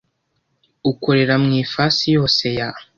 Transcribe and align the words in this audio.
ukorera 0.91 1.35
mw’ifasi 1.43 2.03
yose 2.17 2.45
ya 2.57 2.69